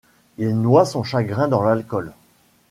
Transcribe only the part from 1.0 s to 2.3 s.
chagrin dans l'alcool.